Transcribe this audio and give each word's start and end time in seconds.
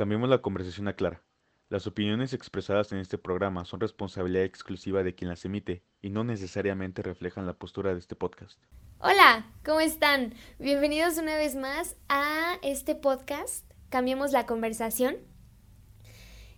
Cambiemos 0.00 0.30
la 0.30 0.40
conversación 0.40 0.88
a 0.88 0.94
Clara. 0.94 1.22
Las 1.68 1.86
opiniones 1.86 2.32
expresadas 2.32 2.90
en 2.90 3.00
este 3.00 3.18
programa 3.18 3.66
son 3.66 3.80
responsabilidad 3.80 4.44
exclusiva 4.44 5.02
de 5.02 5.14
quien 5.14 5.28
las 5.28 5.44
emite 5.44 5.82
y 6.00 6.08
no 6.08 6.24
necesariamente 6.24 7.02
reflejan 7.02 7.46
la 7.46 7.58
postura 7.58 7.92
de 7.92 7.98
este 7.98 8.16
podcast. 8.16 8.58
Hola, 9.00 9.52
¿cómo 9.62 9.80
están? 9.80 10.32
Bienvenidos 10.58 11.18
una 11.18 11.36
vez 11.36 11.54
más 11.54 11.98
a 12.08 12.54
este 12.62 12.94
podcast. 12.94 13.70
Cambiemos 13.90 14.32
la 14.32 14.46
conversación. 14.46 15.16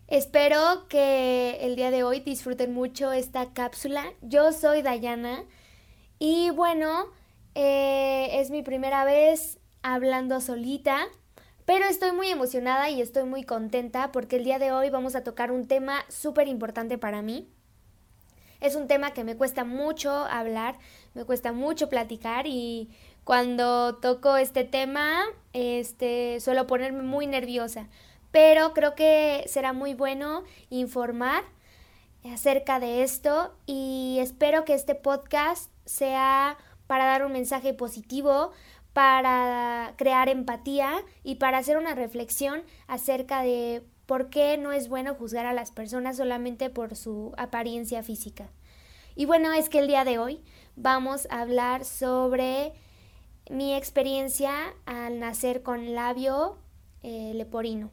Espero 0.06 0.86
que 0.88 1.58
el 1.62 1.74
día 1.74 1.90
de 1.90 2.04
hoy 2.04 2.20
disfruten 2.20 2.72
mucho 2.72 3.10
esta 3.10 3.52
cápsula. 3.52 4.04
Yo 4.20 4.52
soy 4.52 4.82
Dayana 4.82 5.46
y 6.20 6.50
bueno, 6.50 7.06
eh, 7.56 8.40
es 8.40 8.52
mi 8.52 8.62
primera 8.62 9.04
vez 9.04 9.58
hablando 9.82 10.40
solita. 10.40 11.08
Pero 11.64 11.84
estoy 11.84 12.12
muy 12.12 12.28
emocionada 12.28 12.90
y 12.90 13.00
estoy 13.00 13.24
muy 13.24 13.44
contenta 13.44 14.10
porque 14.10 14.36
el 14.36 14.44
día 14.44 14.58
de 14.58 14.72
hoy 14.72 14.90
vamos 14.90 15.14
a 15.14 15.22
tocar 15.22 15.52
un 15.52 15.68
tema 15.68 16.04
súper 16.08 16.48
importante 16.48 16.98
para 16.98 17.22
mí. 17.22 17.48
Es 18.60 18.74
un 18.74 18.86
tema 18.86 19.12
que 19.12 19.24
me 19.24 19.36
cuesta 19.36 19.64
mucho 19.64 20.10
hablar, 20.10 20.78
me 21.14 21.24
cuesta 21.24 21.52
mucho 21.52 21.88
platicar 21.88 22.46
y 22.46 22.90
cuando 23.24 23.96
toco 23.96 24.36
este 24.36 24.64
tema, 24.64 25.24
este, 25.52 26.40
suelo 26.40 26.66
ponerme 26.66 27.02
muy 27.02 27.26
nerviosa. 27.26 27.88
Pero 28.30 28.72
creo 28.72 28.94
que 28.94 29.44
será 29.46 29.72
muy 29.72 29.94
bueno 29.94 30.42
informar 30.70 31.44
acerca 32.24 32.80
de 32.80 33.02
esto 33.02 33.54
y 33.66 34.18
espero 34.20 34.64
que 34.64 34.74
este 34.74 34.94
podcast 34.94 35.70
sea 35.84 36.56
para 36.86 37.06
dar 37.06 37.24
un 37.24 37.32
mensaje 37.32 37.74
positivo, 37.74 38.52
para 38.92 39.94
crear 39.96 40.28
empatía 40.28 41.02
y 41.22 41.36
para 41.36 41.58
hacer 41.58 41.76
una 41.76 41.94
reflexión 41.94 42.62
acerca 42.86 43.42
de 43.42 43.82
por 44.06 44.28
qué 44.28 44.58
no 44.58 44.72
es 44.72 44.88
bueno 44.88 45.14
juzgar 45.14 45.46
a 45.46 45.52
las 45.52 45.70
personas 45.70 46.18
solamente 46.18 46.70
por 46.70 46.96
su 46.96 47.32
apariencia 47.38 48.02
física. 48.02 48.50
Y 49.14 49.26
bueno, 49.26 49.52
es 49.52 49.68
que 49.68 49.78
el 49.78 49.86
día 49.86 50.04
de 50.04 50.18
hoy 50.18 50.42
vamos 50.76 51.26
a 51.30 51.40
hablar 51.40 51.84
sobre 51.84 52.72
mi 53.50 53.74
experiencia 53.74 54.52
al 54.86 55.18
nacer 55.18 55.62
con 55.62 55.94
labio 55.94 56.58
eh, 57.02 57.32
leporino. 57.34 57.90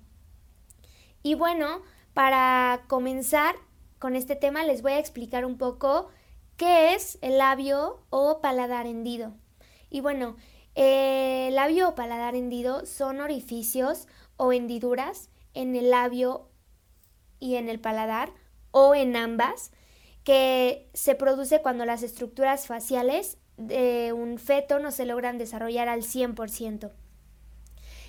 Y 1.24 1.36
bueno, 1.36 1.82
para 2.14 2.84
comenzar 2.88 3.56
con 4.00 4.16
este 4.16 4.36
tema 4.36 4.64
les 4.64 4.82
voy 4.82 4.94
a 4.94 5.00
explicar 5.00 5.46
un 5.46 5.58
poco 5.58 6.10
qué 6.56 6.94
es 6.94 7.18
el 7.22 7.38
labio 7.38 8.02
o 8.10 8.42
paladar 8.42 8.86
hendido. 8.86 9.34
Y 9.90 10.02
bueno, 10.02 10.36
el 10.82 11.56
labio 11.56 11.90
o 11.90 11.96
paladar 11.96 12.36
hendido 12.36 12.86
son 12.86 13.20
orificios 13.20 14.08
o 14.38 14.54
hendiduras 14.54 15.30
en 15.54 15.76
el 15.76 15.90
labio 15.90 16.48
y 17.38 17.56
en 17.56 17.68
el 17.68 17.82
paladar 17.82 18.32
o 18.72 18.96
en 18.96 19.18
ambas 19.18 19.72
que 20.24 20.90
se 20.94 21.16
produce 21.16 21.62
cuando 21.62 21.84
las 21.84 22.02
estructuras 22.02 22.66
faciales 22.66 23.38
de 23.58 24.14
un 24.14 24.38
feto 24.38 24.80
no 24.80 24.92
se 24.92 25.06
logran 25.06 25.38
desarrollar 25.38 25.90
al 25.90 26.04
100%. 26.04 26.94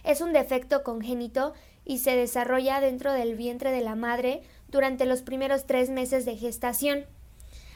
Es 0.04 0.20
un 0.20 0.32
defecto 0.32 0.84
congénito 0.84 1.54
y 1.84 1.98
se 1.98 2.14
desarrolla 2.14 2.80
dentro 2.80 3.12
del 3.12 3.34
vientre 3.34 3.72
de 3.72 3.80
la 3.80 3.96
madre 3.96 4.42
durante 4.68 5.06
los 5.06 5.22
primeros 5.22 5.66
tres 5.66 5.90
meses 5.90 6.24
de 6.24 6.36
gestación 6.36 7.06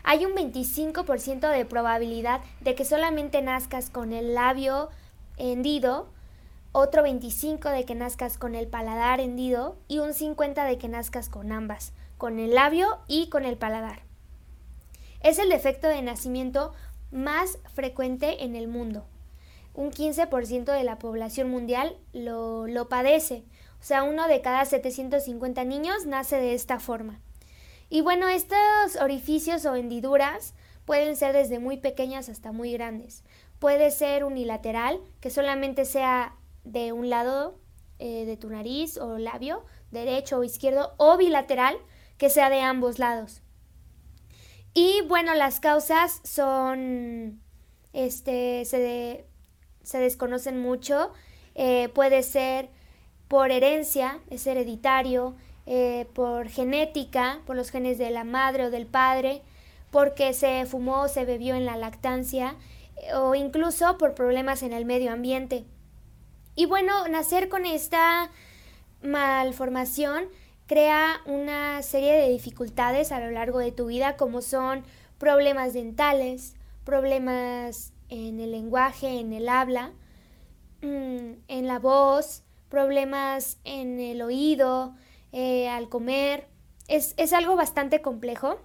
hay 0.05 0.27
un 0.27 0.33
25% 0.33 1.51
de 1.51 1.65
probabilidad 1.65 2.43
de 2.61 2.75
que 2.75 2.85
solamente 2.85 3.41
nazcas 3.41 3.89
con 3.89 4.13
el 4.13 4.35
labio 4.35 4.91
hendido, 5.39 6.09
otro 6.73 7.05
25% 7.05 7.73
de 7.73 7.85
que 7.85 7.95
nazcas 7.95 8.37
con 8.37 8.55
el 8.55 8.69
paladar 8.69 9.21
hendido 9.21 9.79
y 9.89 9.99
un 10.01 10.11
50% 10.11 10.69
de 10.69 10.79
que 10.79 10.89
nazcas 10.89 11.31
con 11.31 11.53
ambas, 11.53 11.95
con 12.19 12.39
el 12.39 12.55
labio 12.55 12.99
y 13.09 13.31
con 13.31 13.47
el 13.47 13.57
paladar. 13.57 14.03
Es 15.21 15.39
el 15.39 15.49
defecto 15.49 15.89
de 15.89 16.03
nacimiento 16.03 16.75
más 17.11 17.59
frecuente 17.73 18.45
en 18.45 18.57
el 18.57 18.69
mundo. 18.69 19.07
Un 19.73 19.91
15% 19.91 20.65
de 20.65 20.85
la 20.85 20.99
población 20.99 21.49
mundial 21.49 21.97
lo, 22.13 22.67
lo 22.67 22.91
padece, 22.91 23.45
o 23.81 23.87
sea, 23.87 24.03
uno 24.03 24.29
de 24.29 24.43
cada 24.43 24.65
750 24.67 25.65
niños 25.65 26.05
nace 26.05 26.37
de 26.37 26.55
esta 26.55 26.79
forma. 26.79 27.21
Y 27.95 28.01
bueno, 28.01 28.27
estos 28.27 28.97
orificios 29.01 29.65
o 29.67 29.77
hendiduras 29.77 30.55
pueden 30.85 31.15
ser 31.15 31.33
desde 31.33 31.61
muy 31.61 31.77
pequeñas 31.77 32.29
hasta 32.29 32.51
muy 32.51 32.73
grandes. 32.73 33.23
Puede 33.61 33.93
ser 33.93 34.25
unilateral, 34.25 34.99
que 35.21 35.31
solamente 35.31 35.85
sea 35.85 36.35
de 36.65 36.91
un 36.91 37.09
lado 37.09 37.57
eh, 38.01 38.25
de 38.25 38.37
tu 38.37 38.51
nariz 38.51 38.99
o 38.99 39.17
labio, 39.19 39.65
derecho 39.93 40.39
o 40.39 40.43
izquierdo, 40.43 40.95
o 40.97 41.17
bilateral, 41.17 41.77
que 42.19 42.31
sea 42.31 42.51
de 42.51 42.63
ambos 42.63 42.99
lados. 42.99 43.43
Y 44.75 45.03
bueno, 45.03 45.33
las 45.35 45.61
causas 45.61 46.21
son, 46.25 47.41
este, 47.93 48.65
se, 48.65 49.25
se 49.85 49.99
desconocen 50.01 50.61
mucho. 50.61 51.13
Eh, 51.55 51.91
puede 51.95 52.25
ser 52.25 52.71
por 53.29 53.53
herencia, 53.53 54.19
es 54.31 54.49
hereditario, 54.49 55.37
eh, 55.67 56.07
por 56.15 56.49
genética, 56.49 57.41
por 57.47 57.57
los 57.57 57.71
genes 57.71 57.99
de 57.99 58.11
la 58.11 58.25
madre 58.25 58.67
o 58.67 58.71
del 58.71 58.87
padre, 58.87 59.43
porque 59.91 60.33
se 60.33 60.67
fumó 60.67 61.03
o 61.03 61.09
se 61.09 61.25
bebió 61.25 61.55
en 61.55 61.65
la 61.65 61.77
lactancia 61.77 62.57
eh, 62.97 63.15
o 63.15 63.35
incluso 63.35 63.97
por 63.97 64.15
problemas 64.15 64.63
en 64.63 64.73
el 64.73 64.85
medio 64.85 65.13
ambiente. 65.13 65.65
Y 66.57 66.67
bueno, 66.67 67.09
nacer 67.09 67.49
con 67.49 67.65
esta 67.65 68.31
malformación 69.03 70.25
crea 70.67 71.21
una 71.27 71.83
serie 71.83 72.13
de 72.13 72.29
dificultades 72.29 73.13
a 73.13 73.21
lo 73.21 73.31
largo 73.31 73.59
de 73.59 73.73
tu 73.73 73.87
vida 73.87 74.17
como 74.17 74.41
son 74.41 74.85
problemas 75.19 75.73
dentales, 75.73 76.55
problemas 76.85 77.93
en 78.09 78.41
el 78.41 78.53
lenguaje, 78.53 79.19
en 79.21 79.33
el 79.33 79.49
habla, 79.49 79.93
mm, 80.83 81.33
en 81.49 81.67
la 81.67 81.79
voz, 81.79 82.43
problemas 82.69 83.59
en 83.65 84.01
el 84.01 84.23
oído, 84.23 84.95
eh, 85.35 85.69
al 85.69 85.89
comer. 85.89 86.47
Es, 86.87 87.13
es 87.17 87.33
algo 87.33 87.57
bastante 87.57 88.01
complejo 88.01 88.61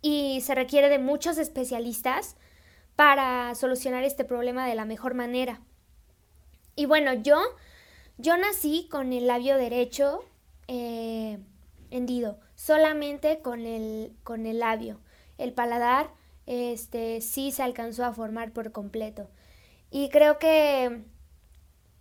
y 0.00 0.40
se 0.42 0.54
requiere 0.54 0.88
de 0.88 1.00
muchos 1.00 1.38
especialistas 1.38 2.36
para 2.94 3.52
solucionar 3.56 4.04
este 4.04 4.24
problema 4.24 4.64
de 4.68 4.76
la 4.76 4.84
mejor 4.84 5.14
manera. 5.14 5.60
Y 6.76 6.86
bueno, 6.86 7.14
yo, 7.14 7.40
yo 8.16 8.36
nací 8.36 8.86
con 8.92 9.12
el 9.12 9.26
labio 9.26 9.56
derecho 9.56 10.24
eh, 10.68 11.38
hendido, 11.90 12.38
solamente 12.54 13.40
con 13.40 13.66
el, 13.66 14.12
con 14.22 14.46
el 14.46 14.60
labio. 14.60 15.00
El 15.36 15.52
paladar 15.52 16.12
este, 16.46 17.20
sí 17.20 17.50
se 17.50 17.64
alcanzó 17.64 18.04
a 18.04 18.12
formar 18.12 18.52
por 18.52 18.70
completo. 18.70 19.28
Y 19.90 20.10
creo 20.10 20.38
que 20.38 21.02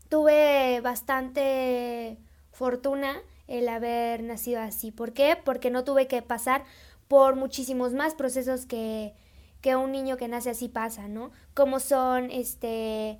tuve 0.07 0.81
bastante 0.81 2.19
fortuna 2.51 3.23
el 3.47 3.67
haber 3.69 4.23
nacido 4.23 4.61
así. 4.61 4.91
¿Por 4.91 5.13
qué? 5.13 5.37
Porque 5.43 5.69
no 5.69 5.83
tuve 5.83 6.07
que 6.07 6.21
pasar 6.21 6.63
por 7.07 7.35
muchísimos 7.35 7.93
más 7.93 8.15
procesos 8.15 8.65
que, 8.65 9.13
que 9.61 9.75
un 9.75 9.91
niño 9.91 10.17
que 10.17 10.27
nace 10.27 10.49
así 10.49 10.69
pasa, 10.69 11.07
¿no? 11.07 11.31
Como 11.53 11.79
son 11.79 12.31
este 12.31 13.19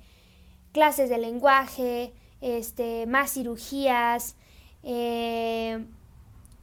clases 0.72 1.08
de 1.08 1.16
lenguaje, 1.18 2.12
este, 2.42 3.06
más 3.06 3.32
cirugías, 3.32 4.36
eh, 4.82 5.82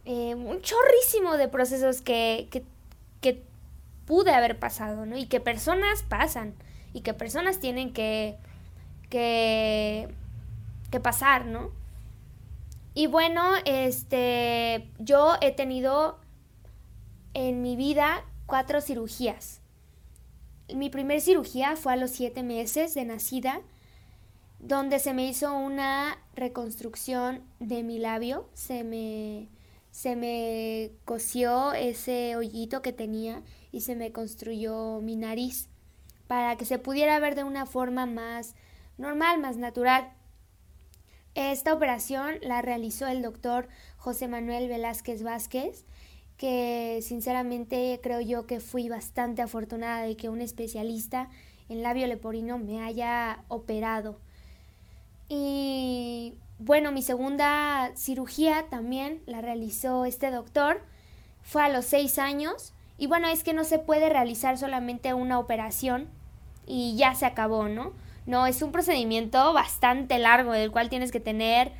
eh, 0.05 0.35
un 0.35 0.61
chorrísimo 0.61 1.35
de 1.35 1.47
procesos 1.47 2.01
que, 2.01 2.47
que, 2.51 2.63
que, 3.21 3.43
pude 4.05 4.31
haber 4.31 4.59
pasado, 4.59 5.05
¿no? 5.05 5.17
Y 5.17 5.25
que 5.27 5.39
personas 5.39 6.03
pasan, 6.03 6.53
y 6.93 7.01
que 7.01 7.13
personas 7.13 7.59
tienen 7.59 7.93
que, 7.93 8.35
que, 9.09 10.09
que 10.91 10.99
pasar, 10.99 11.45
¿no? 11.45 11.71
Y 12.93 13.07
bueno, 13.07 13.41
este, 13.65 14.91
yo 14.99 15.35
he 15.41 15.51
tenido 15.51 16.19
en 17.33 17.61
mi 17.61 17.75
vida 17.75 18.23
cuatro 18.45 18.81
cirugías. 18.81 19.61
Mi 20.73 20.89
primer 20.89 21.19
cirugía 21.19 21.75
fue 21.75 21.93
a 21.93 21.95
los 21.97 22.11
siete 22.11 22.43
meses 22.43 22.93
de 22.93 23.05
nacida, 23.05 23.61
donde 24.59 24.99
se 24.99 25.13
me 25.13 25.27
hizo 25.27 25.53
una 25.55 26.17
reconstrucción 26.35 27.43
de 27.59 27.83
mi 27.83 27.97
labio. 27.97 28.47
Se 28.53 28.83
me, 28.83 29.49
se 29.91 30.15
me 30.15 30.91
cosió 31.03 31.73
ese 31.73 32.35
hoyito 32.35 32.81
que 32.81 32.93
tenía 32.93 33.41
y 33.71 33.81
se 33.81 33.95
me 33.95 34.11
construyó 34.11 35.01
mi 35.01 35.15
nariz 35.15 35.67
para 36.27 36.55
que 36.57 36.65
se 36.65 36.79
pudiera 36.79 37.19
ver 37.19 37.35
de 37.35 37.43
una 37.43 37.65
forma 37.65 38.05
más 38.05 38.55
normal, 38.97 39.39
más 39.39 39.57
natural. 39.57 40.13
Esta 41.35 41.73
operación 41.73 42.35
la 42.41 42.61
realizó 42.61 43.07
el 43.07 43.21
doctor 43.21 43.67
José 43.97 44.27
Manuel 44.27 44.67
Velázquez 44.67 45.23
Vázquez, 45.23 45.85
que 46.37 46.99
sinceramente 47.01 47.99
creo 48.03 48.21
yo 48.21 48.45
que 48.45 48.59
fui 48.59 48.87
bastante 48.87 49.41
afortunada 49.41 50.03
de 50.03 50.15
que 50.15 50.29
un 50.29 50.41
especialista 50.41 51.29
en 51.69 51.81
labio 51.81 52.05
leporino 52.05 52.59
me 52.59 52.83
haya 52.83 53.43
operado. 53.47 54.19
Y 55.27 56.35
bueno, 56.59 56.91
mi 56.91 57.01
segunda 57.01 57.91
cirugía 57.95 58.65
también 58.69 59.21
la 59.25 59.41
realizó 59.41 60.05
este 60.05 60.29
doctor. 60.29 60.81
Fue 61.41 61.63
a 61.63 61.69
los 61.69 61.85
seis 61.85 62.19
años. 62.19 62.73
Y 62.97 63.07
bueno, 63.07 63.27
es 63.27 63.43
que 63.43 63.53
no 63.53 63.63
se 63.63 63.79
puede 63.79 64.09
realizar 64.09 64.57
solamente 64.57 65.13
una 65.13 65.39
operación 65.39 66.09
y 66.67 66.95
ya 66.95 67.15
se 67.15 67.25
acabó, 67.25 67.67
¿no? 67.67 67.93
No, 68.25 68.45
es 68.47 68.61
un 68.61 68.71
procedimiento 68.71 69.53
bastante 69.53 70.17
largo 70.19 70.53
del 70.53 70.71
cual 70.71 70.89
tienes 70.89 71.11
que 71.11 71.19
tener 71.19 71.71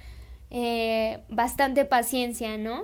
eh, 0.49 1.23
bastante 1.29 1.85
paciencia, 1.85 2.57
¿no? 2.57 2.83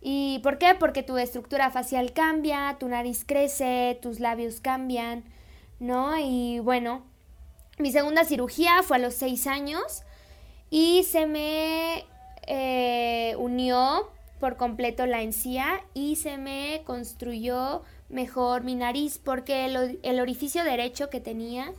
¿Y 0.00 0.40
por 0.40 0.58
qué? 0.58 0.74
Porque 0.78 1.02
tu 1.02 1.16
estructura 1.18 1.70
facial 1.70 2.12
cambia, 2.12 2.76
tu 2.78 2.88
nariz 2.88 3.24
crece, 3.24 3.98
tus 4.02 4.20
labios 4.20 4.60
cambian, 4.60 5.24
¿no? 5.80 6.18
Y 6.18 6.60
bueno, 6.60 7.02
mi 7.78 7.92
segunda 7.92 8.24
cirugía 8.24 8.82
fue 8.82 8.96
a 8.96 9.00
los 9.00 9.14
seis 9.14 9.46
años 9.46 10.02
y 10.70 11.04
se 11.04 11.26
me 11.26 12.04
eh, 12.46 13.34
unió 13.38 14.10
por 14.40 14.56
completo 14.56 15.06
la 15.06 15.22
encía 15.22 15.80
y 15.94 16.16
se 16.16 16.38
me 16.38 16.82
construyó 16.84 17.82
mejor 18.08 18.62
mi 18.64 18.74
nariz 18.74 19.18
porque 19.18 19.66
el, 19.66 19.98
el 20.02 20.20
orificio 20.20 20.64
derecho 20.64 21.10
que 21.10 21.20
tenía 21.20 21.72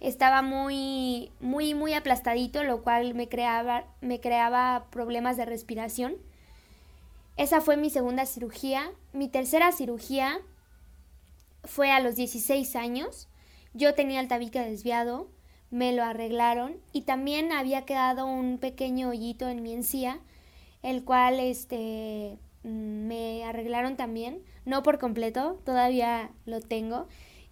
estaba 0.00 0.42
muy, 0.42 1.30
muy, 1.40 1.74
muy 1.74 1.94
aplastadito, 1.94 2.64
lo 2.64 2.82
cual 2.82 3.14
me 3.14 3.28
creaba, 3.28 3.84
me 4.00 4.20
creaba 4.20 4.86
problemas 4.90 5.36
de 5.36 5.46
respiración. 5.46 6.16
Esa 7.36 7.60
fue 7.60 7.76
mi 7.76 7.90
segunda 7.90 8.26
cirugía. 8.26 8.90
Mi 9.12 9.28
tercera 9.28 9.72
cirugía 9.72 10.38
fue 11.64 11.90
a 11.90 12.00
los 12.00 12.16
16 12.16 12.76
años. 12.76 13.28
Yo 13.74 13.94
tenía 13.94 14.20
el 14.20 14.28
tabique 14.28 14.60
desviado, 14.60 15.28
me 15.70 15.92
lo 15.92 16.02
arreglaron 16.02 16.76
y 16.92 17.02
también 17.02 17.52
había 17.52 17.84
quedado 17.84 18.26
un 18.26 18.58
pequeño 18.58 19.10
hoyito 19.10 19.48
en 19.48 19.62
mi 19.62 19.74
encía, 19.74 20.20
el 20.82 21.04
cual 21.04 21.40
este 21.40 22.38
me 22.62 23.44
arreglaron 23.44 23.96
también, 23.96 24.42
no 24.64 24.82
por 24.82 24.98
completo, 24.98 25.60
todavía 25.64 26.30
lo 26.46 26.60
tengo 26.60 27.06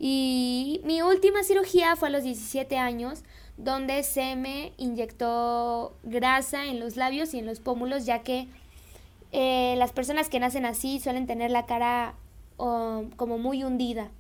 y 0.07 0.83
mi 0.85 1.01
última 1.01 1.45
cirugía 1.45 1.97
fue 1.97 2.09
a 2.09 2.11
los 2.11 2.25
17 2.25 2.77
años, 2.77 3.25
donde 3.57 4.03
se 4.03 4.37
me 4.37 4.75
inyectó 4.77 5.97
grasa 6.03 6.67
en 6.67 6.79
los 6.79 6.97
labios 6.97 7.33
y 7.33 7.39
en 7.39 7.47
los 7.47 7.59
pómulos, 7.59 8.05
ya 8.05 8.19
que 8.19 8.47
eh, 9.33 9.77
las 9.79 9.93
personas 9.93 10.29
que 10.29 10.39
nacen 10.41 10.67
así 10.67 11.01
suelen 11.01 11.27
tener 11.27 11.51
la 11.51 11.65
cara 11.65 12.17
como 12.59 13.39
muy 13.39 13.65
hundida. 13.65 14.11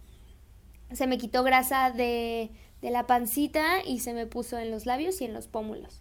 Se 0.91 1.07
me 1.07 1.19
quitó 1.19 1.43
grasa 1.43 1.91
de, 1.91 2.49
de 2.81 2.91
la 2.91 3.07
pancita 3.07 3.85
y 3.85 3.99
se 4.01 4.15
me 4.15 4.25
puso 4.25 4.57
en 4.57 4.71
los 4.71 4.87
labios 4.87 5.21
y 5.21 5.27
en 5.27 5.35
los 5.35 5.49
pómulos. 5.49 6.01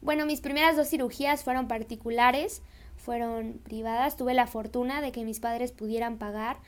Bueno, 0.00 0.26
mis 0.26 0.40
primeras 0.40 0.76
dos 0.76 0.88
cirugías 0.88 1.44
fueron 1.44 1.68
particulares, 1.68 2.60
fueron 2.96 3.60
privadas. 3.62 4.16
Tuve 4.16 4.34
la 4.34 4.48
fortuna 4.48 5.00
de 5.00 5.12
que 5.12 5.24
mis 5.24 5.38
padres 5.38 5.70
pudieran 5.70 6.18
pagar 6.18 6.58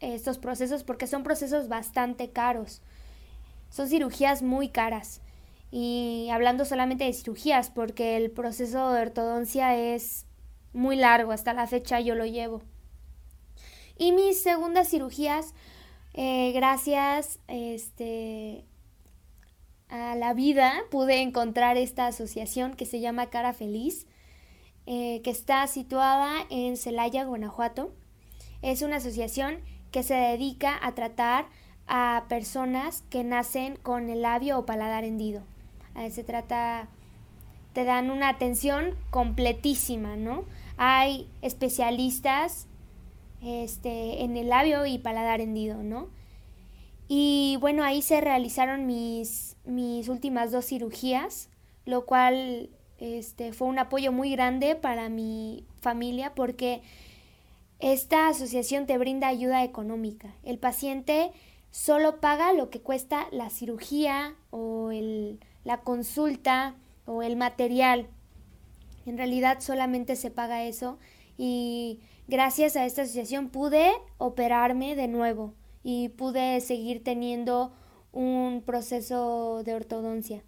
estos 0.00 0.38
procesos 0.38 0.84
porque 0.84 1.06
son 1.06 1.22
procesos 1.22 1.68
bastante 1.68 2.30
caros. 2.30 2.82
Son 3.70 3.88
cirugías 3.88 4.42
muy 4.42 4.68
caras. 4.68 5.20
Y 5.70 6.28
hablando 6.32 6.64
solamente 6.64 7.04
de 7.04 7.12
cirugías, 7.12 7.70
porque 7.70 8.16
el 8.16 8.30
proceso 8.30 8.92
de 8.92 9.02
ortodoncia 9.02 9.76
es 9.76 10.24
muy 10.72 10.96
largo, 10.96 11.32
hasta 11.32 11.52
la 11.52 11.66
fecha 11.66 12.00
yo 12.00 12.14
lo 12.14 12.24
llevo. 12.24 12.62
Y 13.98 14.12
mis 14.12 14.40
segundas 14.42 14.88
cirugías, 14.88 15.54
eh, 16.14 16.52
gracias 16.52 17.38
este, 17.48 18.64
a 19.88 20.14
la 20.14 20.32
vida, 20.32 20.72
pude 20.90 21.20
encontrar 21.20 21.76
esta 21.76 22.06
asociación 22.06 22.74
que 22.74 22.86
se 22.86 23.00
llama 23.00 23.28
Cara 23.28 23.52
Feliz, 23.52 24.06
eh, 24.86 25.20
que 25.22 25.30
está 25.30 25.66
situada 25.66 26.46
en 26.48 26.76
Celaya, 26.76 27.24
Guanajuato. 27.24 27.92
Es 28.62 28.82
una 28.82 28.96
asociación 28.96 29.60
que 29.90 30.02
se 30.02 30.14
dedica 30.14 30.78
a 30.82 30.94
tratar 30.94 31.46
a 31.86 32.24
personas 32.28 33.02
que 33.10 33.24
nacen 33.24 33.76
con 33.76 34.10
el 34.10 34.22
labio 34.22 34.58
o 34.58 34.66
paladar 34.66 35.04
hendido. 35.04 35.42
se 36.10 36.22
trata, 36.22 36.88
te 37.72 37.84
dan 37.84 38.10
una 38.10 38.28
atención 38.28 38.94
completísima, 39.10 40.16
¿no? 40.16 40.44
Hay 40.76 41.26
especialistas 41.42 42.66
este, 43.42 44.22
en 44.22 44.36
el 44.36 44.48
labio 44.48 44.84
y 44.86 44.98
paladar 44.98 45.40
hendido, 45.40 45.82
¿no? 45.82 46.08
Y 47.08 47.56
bueno, 47.60 47.82
ahí 47.84 48.02
se 48.02 48.20
realizaron 48.20 48.86
mis, 48.86 49.56
mis 49.64 50.08
últimas 50.08 50.52
dos 50.52 50.66
cirugías, 50.66 51.48
lo 51.86 52.04
cual 52.04 52.68
este, 52.98 53.52
fue 53.52 53.68
un 53.68 53.78
apoyo 53.78 54.12
muy 54.12 54.30
grande 54.32 54.76
para 54.76 55.08
mi 55.08 55.64
familia 55.80 56.34
porque 56.34 56.82
esta 57.80 58.28
asociación 58.28 58.86
te 58.86 58.98
brinda 58.98 59.28
ayuda 59.28 59.62
económica. 59.62 60.34
El 60.42 60.58
paciente 60.58 61.30
solo 61.70 62.20
paga 62.20 62.52
lo 62.52 62.70
que 62.70 62.80
cuesta 62.80 63.28
la 63.30 63.50
cirugía 63.50 64.34
o 64.50 64.90
la 65.64 65.80
consulta 65.82 66.74
o 67.06 67.22
el 67.22 67.36
material. 67.36 68.08
En 69.06 69.16
realidad 69.16 69.60
solamente 69.60 70.16
se 70.16 70.30
paga 70.30 70.64
eso 70.64 70.98
y 71.36 72.00
gracias 72.26 72.76
a 72.76 72.84
esta 72.84 73.02
asociación 73.02 73.48
pude 73.48 73.92
operarme 74.18 74.96
de 74.96 75.08
nuevo 75.08 75.54
y 75.82 76.08
pude 76.10 76.60
seguir 76.60 77.04
teniendo 77.04 77.72
un 78.12 78.62
proceso 78.66 79.62
de 79.62 79.74
ortodoncia. 79.74 80.42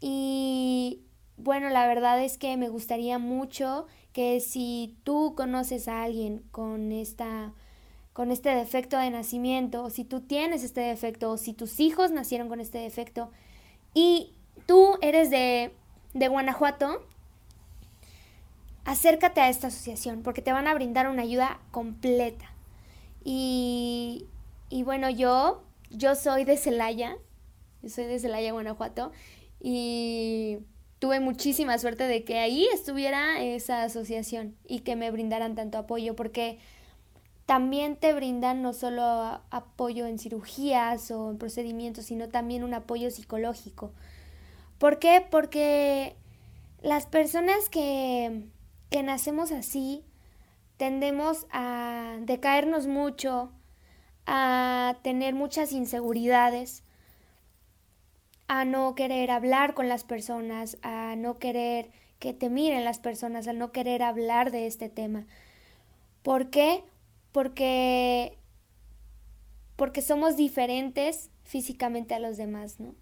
Y 0.00 1.02
bueno, 1.36 1.68
la 1.68 1.86
verdad 1.86 2.22
es 2.22 2.38
que 2.38 2.56
me 2.56 2.68
gustaría 2.68 3.18
mucho 3.18 3.86
que 4.12 4.40
si 4.40 4.96
tú 5.04 5.34
conoces 5.36 5.88
a 5.88 6.02
alguien 6.02 6.42
con 6.50 6.92
esta 6.92 7.52
con 8.12 8.30
este 8.30 8.50
defecto 8.50 8.98
de 8.98 9.10
nacimiento, 9.10 9.84
o 9.84 9.90
si 9.90 10.04
tú 10.04 10.20
tienes 10.20 10.62
este 10.64 10.82
defecto, 10.82 11.30
o 11.30 11.38
si 11.38 11.54
tus 11.54 11.80
hijos 11.80 12.10
nacieron 12.10 12.48
con 12.48 12.60
este 12.60 12.78
defecto, 12.78 13.30
y 13.94 14.32
tú 14.66 14.98
eres 15.00 15.30
de, 15.30 15.72
de 16.12 16.28
Guanajuato, 16.28 17.02
acércate 18.84 19.40
a 19.40 19.48
esta 19.48 19.68
asociación, 19.68 20.22
porque 20.22 20.42
te 20.42 20.52
van 20.52 20.66
a 20.66 20.74
brindar 20.74 21.08
una 21.08 21.22
ayuda 21.22 21.60
completa. 21.70 22.52
Y, 23.24 24.26
y 24.68 24.82
bueno, 24.82 25.08
yo, 25.08 25.62
yo 25.90 26.14
soy 26.14 26.44
de 26.44 26.58
Celaya, 26.58 27.16
yo 27.82 27.88
soy 27.88 28.04
de 28.04 28.18
Celaya, 28.18 28.52
Guanajuato, 28.52 29.12
y 29.58 30.58
tuve 31.02 31.18
muchísima 31.18 31.76
suerte 31.78 32.06
de 32.06 32.22
que 32.22 32.38
ahí 32.38 32.68
estuviera 32.72 33.42
esa 33.42 33.82
asociación 33.82 34.54
y 34.68 34.82
que 34.82 34.94
me 34.94 35.10
brindaran 35.10 35.56
tanto 35.56 35.78
apoyo, 35.78 36.14
porque 36.14 36.60
también 37.44 37.96
te 37.96 38.12
brindan 38.12 38.62
no 38.62 38.72
solo 38.72 39.02
apoyo 39.50 40.06
en 40.06 40.20
cirugías 40.20 41.10
o 41.10 41.32
en 41.32 41.38
procedimientos, 41.38 42.04
sino 42.04 42.28
también 42.28 42.62
un 42.62 42.72
apoyo 42.72 43.10
psicológico. 43.10 43.92
¿Por 44.78 45.00
qué? 45.00 45.26
Porque 45.28 46.14
las 46.82 47.06
personas 47.06 47.68
que, 47.68 48.44
que 48.88 49.02
nacemos 49.02 49.50
así 49.50 50.04
tendemos 50.76 51.48
a 51.50 52.16
decaernos 52.20 52.86
mucho, 52.86 53.50
a 54.24 54.98
tener 55.02 55.34
muchas 55.34 55.72
inseguridades, 55.72 56.84
a 58.52 58.66
no 58.66 58.94
querer 58.94 59.30
hablar 59.30 59.72
con 59.72 59.88
las 59.88 60.04
personas, 60.04 60.76
a 60.82 61.16
no 61.16 61.38
querer 61.38 61.90
que 62.18 62.34
te 62.34 62.50
miren 62.50 62.84
las 62.84 62.98
personas, 62.98 63.48
a 63.48 63.54
no 63.54 63.72
querer 63.72 64.02
hablar 64.02 64.50
de 64.50 64.66
este 64.66 64.90
tema. 64.90 65.24
¿Por 66.22 66.50
qué? 66.50 66.84
Porque 67.32 68.36
porque 69.76 70.02
somos 70.02 70.36
diferentes 70.36 71.30
físicamente 71.44 72.14
a 72.14 72.18
los 72.18 72.36
demás, 72.36 72.78
¿no? 72.78 72.94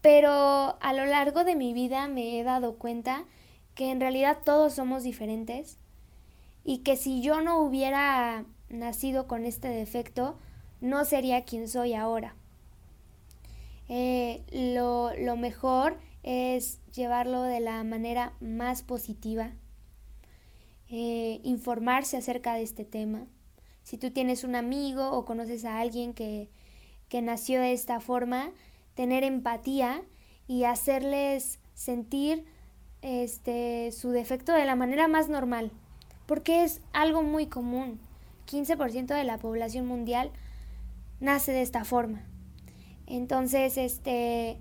Pero 0.00 0.76
a 0.80 0.92
lo 0.92 1.06
largo 1.06 1.44
de 1.44 1.54
mi 1.54 1.72
vida 1.72 2.08
me 2.08 2.40
he 2.40 2.42
dado 2.42 2.78
cuenta 2.78 3.26
que 3.76 3.92
en 3.92 4.00
realidad 4.00 4.38
todos 4.44 4.74
somos 4.74 5.04
diferentes 5.04 5.78
y 6.64 6.78
que 6.78 6.96
si 6.96 7.22
yo 7.22 7.42
no 7.42 7.60
hubiera 7.60 8.44
nacido 8.70 9.28
con 9.28 9.44
este 9.44 9.68
defecto, 9.68 10.36
no 10.80 11.04
sería 11.04 11.44
quien 11.44 11.68
soy 11.68 11.94
ahora. 11.94 12.34
Eh, 13.88 14.44
lo, 14.52 15.12
lo 15.16 15.36
mejor 15.36 15.98
es 16.22 16.80
llevarlo 16.92 17.42
de 17.42 17.60
la 17.60 17.82
manera 17.84 18.34
más 18.40 18.82
positiva, 18.82 19.52
eh, 20.90 21.40
informarse 21.42 22.16
acerca 22.16 22.54
de 22.54 22.62
este 22.62 22.84
tema. 22.84 23.26
Si 23.82 23.96
tú 23.96 24.10
tienes 24.10 24.44
un 24.44 24.54
amigo 24.54 25.10
o 25.12 25.24
conoces 25.24 25.64
a 25.64 25.80
alguien 25.80 26.12
que, 26.12 26.50
que 27.08 27.22
nació 27.22 27.60
de 27.60 27.72
esta 27.72 28.00
forma, 28.00 28.52
tener 28.94 29.24
empatía 29.24 30.02
y 30.46 30.64
hacerles 30.64 31.60
sentir 31.72 32.44
este, 33.00 33.92
su 33.92 34.10
defecto 34.10 34.52
de 34.52 34.66
la 34.66 34.76
manera 34.76 35.08
más 35.08 35.28
normal, 35.28 35.70
porque 36.26 36.64
es 36.64 36.82
algo 36.92 37.22
muy 37.22 37.46
común. 37.46 38.00
15% 38.46 39.06
de 39.06 39.24
la 39.24 39.38
población 39.38 39.86
mundial 39.86 40.30
nace 41.20 41.52
de 41.52 41.62
esta 41.62 41.84
forma. 41.84 42.27
Entonces, 43.08 43.78
este, 43.78 44.60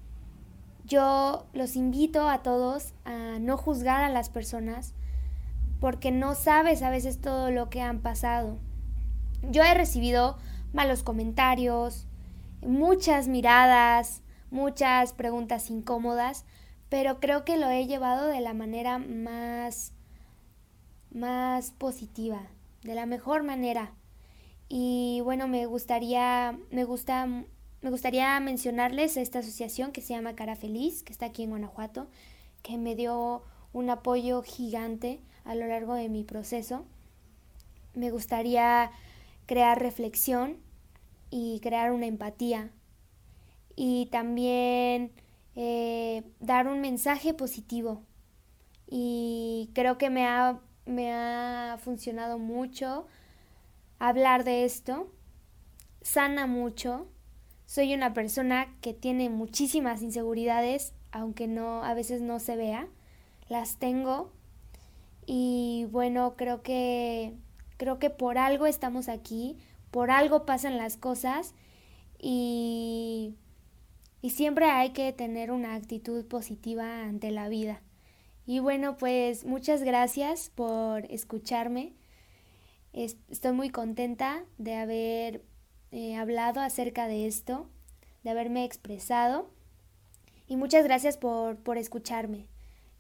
Yo 0.86 1.48
los 1.54 1.76
invito 1.76 2.30
a 2.30 2.44
todos 2.44 2.94
a 3.04 3.40
no 3.40 3.58
juzgar 3.58 4.04
a 4.04 4.10
las 4.10 4.30
personas 4.30 4.94
porque 5.82 6.12
no 6.12 6.34
sabes 6.34 6.82
a 6.82 6.90
veces 6.90 7.20
todo 7.20 7.52
lo 7.52 7.70
que 7.70 7.82
han 7.82 8.00
pasado. 8.02 8.58
Yo 9.44 9.64
he 9.64 9.74
recibido 9.74 10.38
malos 10.74 11.04
comentarios, 11.04 12.08
muchas 12.62 13.28
miradas, 13.28 14.22
muchas 14.50 15.12
preguntas 15.14 15.70
incómodas, 15.70 16.46
pero 16.90 17.20
creo 17.20 17.44
que 17.44 17.58
lo 17.58 17.70
he 17.70 17.86
llevado 17.86 18.28
de 18.28 18.40
la 18.40 18.54
manera 18.54 18.98
más 18.98 19.94
más 21.12 21.72
positiva, 21.72 22.42
de 22.84 22.96
la 22.96 23.06
mejor 23.06 23.44
manera. 23.44 23.92
Y 24.70 25.22
bueno, 25.26 25.48
me 25.50 25.66
gustaría 25.66 26.58
me 26.72 26.86
gusta 26.86 27.28
me 27.82 27.92
gustaría 27.92 28.40
mencionarles 28.40 29.18
esta 29.18 29.40
asociación 29.40 29.92
que 29.92 30.02
se 30.02 30.14
llama 30.14 30.36
Cara 30.36 30.56
Feliz, 30.56 31.04
que 31.04 31.14
está 31.14 31.28
aquí 31.28 31.44
en 31.44 31.52
Guanajuato, 31.52 32.08
que 32.64 32.78
me 32.78 32.96
dio 32.96 33.44
un 33.72 33.90
apoyo 33.90 34.42
gigante 34.42 35.22
a 35.46 35.54
lo 35.54 35.68
largo 35.68 35.94
de 35.94 36.10
mi 36.10 36.24
proceso. 36.24 36.86
Me 37.94 38.10
gustaría 38.10 38.92
crear 39.46 39.80
reflexión 39.80 40.58
y 41.30 41.60
crear 41.62 41.92
una 41.92 42.08
empatía 42.08 42.72
y 43.76 44.08
también 44.08 45.12
eh, 45.56 46.24
dar 46.40 46.68
un 46.68 46.82
mensaje 46.82 47.34
positivo. 47.34 48.04
Y 48.88 49.70
creo 49.74 49.98
que 49.98 50.10
me 50.10 50.26
ha, 50.26 50.60
me 50.86 51.14
ha 51.14 51.78
funcionado 51.84 52.40
mucho 52.40 53.06
hablar 54.00 54.44
de 54.44 54.66
esto. 54.66 55.12
Sana 56.02 56.48
mucho. 56.48 57.08
Soy 57.68 57.94
una 57.94 58.14
persona 58.14 58.74
que 58.80 58.94
tiene 58.94 59.30
muchísimas 59.30 60.02
inseguridades, 60.02 60.94
aunque 61.12 61.48
no 61.48 61.84
a 61.84 61.94
veces 61.94 62.22
no 62.22 62.40
se 62.40 62.56
vea. 62.56 62.88
Las 63.50 63.76
tengo. 63.76 64.32
Y 65.26 65.86
bueno, 65.92 66.36
creo 66.38 66.64
que 66.64 67.34
creo 67.76 68.00
que 68.00 68.10
por 68.10 68.38
algo 68.38 68.68
estamos 68.68 69.10
aquí, 69.10 69.58
por 69.92 70.12
algo 70.12 70.46
pasan 70.46 70.78
las 70.78 70.96
cosas 70.96 71.54
y 72.18 73.36
y 74.22 74.30
siempre 74.30 74.66
hay 74.66 74.92
que 74.92 75.12
tener 75.12 75.52
una 75.52 75.76
actitud 75.76 76.26
positiva 76.26 77.04
ante 77.04 77.32
la 77.32 77.50
vida. 77.50 77.82
Y 78.46 78.60
bueno, 78.60 78.98
pues 78.98 79.46
muchas 79.46 79.84
gracias 79.84 80.52
por 80.56 81.04
escucharme. 81.12 81.94
Estoy 82.94 83.52
muy 83.52 83.70
contenta 83.70 84.46
de 84.58 84.76
haber 84.76 85.44
eh, 85.92 86.16
hablado 86.16 86.60
acerca 86.62 87.08
de 87.08 87.28
esto, 87.28 87.70
de 88.24 88.30
haberme 88.30 88.66
expresado. 88.66 89.50
Y 90.48 90.56
muchas 90.56 90.84
gracias 90.84 91.18
por, 91.18 91.58
por 91.58 91.78
escucharme. 91.78 92.48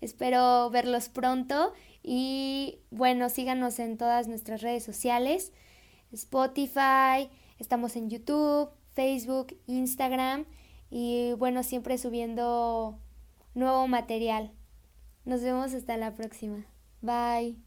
Espero 0.01 0.70
verlos 0.70 1.10
pronto 1.10 1.74
y 2.03 2.79
bueno, 2.91 3.29
síganos 3.29 3.79
en 3.79 3.98
todas 3.98 4.27
nuestras 4.27 4.62
redes 4.62 4.84
sociales, 4.84 5.51
Spotify, 6.12 7.29
estamos 7.60 7.96
en 7.96 8.10
YouTube, 8.10 8.70
Facebook, 8.94 9.58
Instagram 9.65 10.46
y 10.89 11.34
bueno, 11.34 11.63
siempre 11.63 11.98
subiendo 11.98 13.00
nuevo 13.56 13.88
material. 13.88 14.51
Nos 15.25 15.41
vemos 15.41 15.74
hasta 15.74 15.98
la 15.98 16.13
próxima. 16.13 16.65
Bye. 17.01 17.66